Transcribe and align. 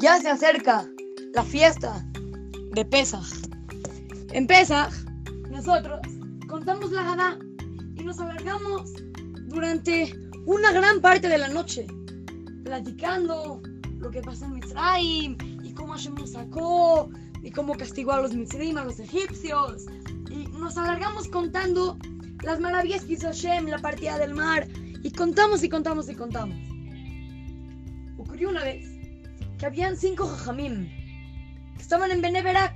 Ya 0.00 0.18
se 0.18 0.30
acerca 0.30 0.88
la 1.34 1.42
fiesta 1.42 2.02
de 2.72 2.86
Pesach. 2.86 3.28
En 4.32 4.46
Pesach, 4.46 4.94
nosotros 5.50 6.00
contamos 6.48 6.90
la 6.90 7.12
Hadá 7.12 7.38
y 7.96 8.02
nos 8.02 8.18
alargamos 8.18 8.94
durante 9.48 10.18
una 10.46 10.72
gran 10.72 11.02
parte 11.02 11.28
de 11.28 11.36
la 11.36 11.48
noche, 11.48 11.86
platicando 12.64 13.60
lo 13.98 14.10
que 14.10 14.22
pasó 14.22 14.46
en 14.46 14.54
Misraim 14.54 15.36
y 15.62 15.74
cómo 15.74 15.92
Hashem 15.92 16.14
nos 16.14 16.30
sacó 16.30 17.10
y 17.42 17.50
cómo 17.50 17.74
castigó 17.74 18.12
a 18.12 18.22
los 18.22 18.32
Misraim, 18.32 18.78
a 18.78 18.84
los 18.84 19.00
egipcios. 19.00 19.84
Y 20.30 20.46
nos 20.58 20.78
alargamos 20.78 21.28
contando 21.28 21.98
las 22.42 22.58
maravillas 22.58 23.04
que 23.04 23.12
hizo 23.12 23.26
Hashem, 23.26 23.66
la 23.66 23.78
partida 23.78 24.16
del 24.16 24.34
mar. 24.34 24.66
Y 25.02 25.10
contamos 25.10 25.62
y 25.62 25.68
contamos 25.68 26.08
y 26.08 26.14
contamos. 26.14 26.56
Ocurrió 28.16 28.48
una 28.48 28.64
vez 28.64 28.99
que 29.60 29.66
habían 29.66 29.94
cinco 29.94 30.26
jajamim 30.26 30.88
que 31.76 31.82
estaban 31.82 32.10
en 32.10 32.22
Beneberak 32.22 32.74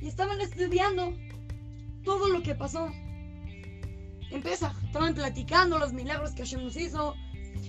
y 0.00 0.08
estaban 0.08 0.40
estudiando 0.40 1.14
todo 2.02 2.30
lo 2.30 2.42
que 2.42 2.54
pasó. 2.54 2.90
En 4.30 4.42
Pesach, 4.42 4.74
estaban 4.84 5.14
platicando 5.14 5.78
los 5.78 5.92
milagros 5.92 6.32
que 6.32 6.44
Hashem 6.44 6.64
nos 6.64 6.76
hizo. 6.76 7.14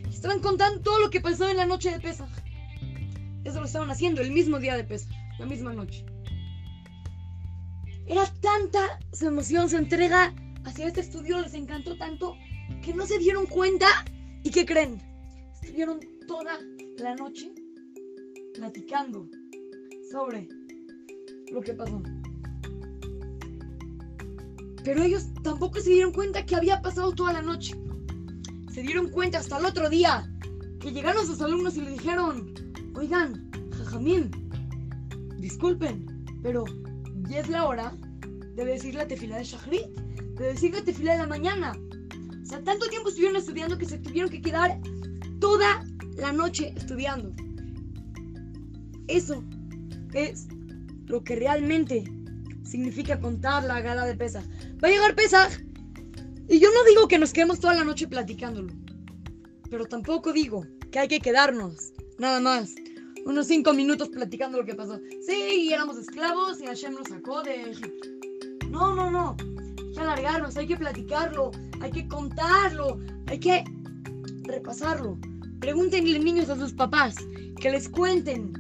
Estaban 0.10 0.40
contando 0.40 0.82
todo 0.82 1.00
lo 1.00 1.10
que 1.10 1.20
pasó 1.20 1.50
en 1.50 1.58
la 1.58 1.66
noche 1.66 1.92
de 1.92 2.00
Pesach. 2.00 2.30
Eso 3.44 3.60
lo 3.60 3.66
estaban 3.66 3.92
haciendo 3.92 4.22
el 4.22 4.32
mismo 4.32 4.58
día 4.60 4.78
de 4.78 4.86
Pesach, 4.86 5.12
la 5.38 5.46
misma 5.46 5.74
noche. 5.74 6.06
Era 8.08 8.26
tanta 8.42 9.00
su 9.12 9.28
emoción, 9.28 9.70
su 9.70 9.76
entrega 9.76 10.34
hacia 10.64 10.88
este 10.88 11.02
estudio, 11.02 11.42
les 11.42 11.54
encantó 11.54 11.98
tanto 11.98 12.38
que 12.82 12.94
no 12.94 13.06
se 13.06 13.20
dieron 13.20 13.46
cuenta 13.48 13.88
y 14.44 14.50
que 14.50 14.66
creen. 14.66 15.02
Estuvieron 15.62 16.00
toda 16.26 16.58
la 16.98 17.16
noche 17.16 17.52
platicando 18.56 19.28
sobre 20.12 20.48
lo 21.52 21.62
que 21.62 21.74
pasó. 21.74 22.02
Pero 24.84 25.04
ellos 25.04 25.26
tampoco 25.44 25.80
se 25.80 25.90
dieron 25.92 26.14
cuenta 26.14 26.46
que 26.46 26.56
había 26.56 26.82
pasado 26.82 27.14
toda 27.14 27.34
la 27.34 27.42
noche. 27.42 27.76
Se 28.72 28.82
dieron 28.82 29.10
cuenta 29.10 29.40
hasta 29.40 29.58
el 29.58 29.66
otro 29.66 29.90
día 29.90 30.32
que 30.80 30.92
llegaron 30.92 31.26
sus 31.26 31.42
alumnos 31.42 31.76
y 31.78 31.82
le 31.82 31.92
dijeron, 31.92 32.54
oigan, 32.96 33.50
jajamín, 33.78 34.32
disculpen, 35.40 36.06
pero 36.44 36.66
ya 37.30 37.40
es 37.40 37.50
la 37.50 37.66
hora 37.66 37.98
de 38.56 38.66
decir 38.66 38.96
la 38.96 39.08
tefila 39.08 39.38
de 39.38 39.44
Shahrit, 39.44 39.88
de 40.38 40.46
decir 40.46 40.74
la 40.74 40.84
tefila 40.84 41.14
de 41.14 41.18
la 41.20 41.28
mañana. 41.28 41.74
O 42.44 42.46
sea, 42.46 42.64
tanto 42.64 42.88
tiempo 42.88 43.10
estuvieron 43.10 43.38
estudiando 43.38 43.78
que 43.78 43.86
se 43.86 43.98
tuvieron 43.98 44.30
que 44.30 44.42
quedar 44.42 44.80
toda 45.40 45.84
la 46.16 46.32
noche 46.32 46.74
estudiando. 46.78 47.34
Eso 49.08 49.44
es 50.14 50.48
lo 51.06 51.24
que 51.24 51.36
realmente 51.36 52.04
significa 52.64 53.20
contar 53.20 53.64
la 53.64 53.82
gala 53.82 54.06
de 54.06 54.16
Pesach. 54.16 54.46
Va 54.84 54.88
a 54.88 54.92
llegar 54.92 55.16
Pesach 55.16 55.64
y 56.48 56.60
yo 56.60 56.70
no 56.72 56.84
digo 56.86 57.08
que 57.08 57.20
nos 57.20 57.34
quedemos 57.34 57.60
toda 57.60 57.74
la 57.74 57.84
noche 57.84 58.08
platicándolo, 58.08 58.74
pero 59.70 59.86
tampoco 59.86 60.34
digo 60.34 60.66
que 60.92 61.00
hay 61.00 61.08
que 61.08 61.20
quedarnos 61.20 61.94
nada 62.18 62.40
más 62.40 62.76
unos 63.26 63.48
cinco 63.48 63.74
minutos 63.74 64.10
platicando 64.10 64.60
lo 64.60 64.66
que 64.66 64.76
pasó. 64.76 65.00
Sí, 65.26 65.70
éramos 65.74 65.98
esclavos 65.98 66.62
y 66.62 66.68
Hashem 66.68 66.94
nos 66.94 67.08
sacó 67.08 67.42
de 67.42 67.72
Egipto. 67.72 68.08
No, 68.70 68.96
no, 68.96 69.10
no. 69.10 69.36
Hay 69.80 69.94
que 69.94 70.00
alargarnos, 70.00 70.58
hay 70.58 70.68
que 70.68 70.78
platicarlo, 70.78 71.52
hay 71.82 71.92
que 71.92 72.08
contarlo, 72.08 73.00
hay 73.28 73.40
que 73.40 73.64
repasarlo. 74.44 75.18
Pregúntenle 75.60 76.20
niños 76.20 76.50
a 76.50 76.56
sus 76.56 76.74
papás 76.74 77.16
que 77.60 77.72
les 77.72 77.90
cuenten 77.90 78.54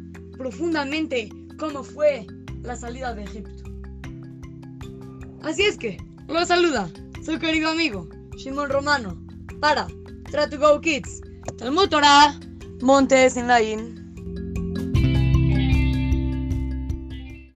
profundamente 0.45 1.27
cómo 1.57 1.83
fue 1.83 2.27
la 2.61 2.75
salida 2.75 3.15
de 3.15 3.23
Egipto. 3.23 3.63
Así 5.41 5.63
es 5.63 5.75
que, 5.75 5.97
lo 6.27 6.45
saluda 6.45 6.87
su 7.25 7.39
querido 7.39 7.71
amigo 7.71 8.07
Shimon 8.37 8.69
Romano 8.69 9.19
para 9.59 9.87
Try 10.29 10.47
to 10.51 10.59
Go 10.59 10.79
Kids, 10.81 11.21
Talmud 11.57 11.89
Torah, 11.89 12.39
Montes. 12.81 13.35